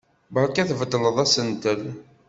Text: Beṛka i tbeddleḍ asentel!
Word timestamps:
Beṛka 0.33 0.59
i 0.61 0.65
tbeddleḍ 0.69 1.17
asentel! 1.23 1.81